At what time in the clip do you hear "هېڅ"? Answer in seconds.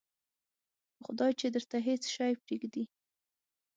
1.87-2.03